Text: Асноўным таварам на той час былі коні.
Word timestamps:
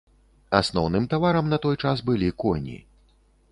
Асноўным 0.59 1.05
таварам 1.11 1.53
на 1.53 1.61
той 1.67 1.75
час 1.85 1.97
былі 2.09 2.29
коні. 2.45 2.77